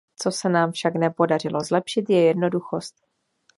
[0.15, 2.95] Co se nám však nepodařilo zlepšit, je jednoduchost.